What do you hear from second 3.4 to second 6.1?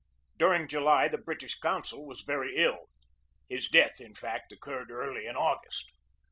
His death, in fact, occurred early in August.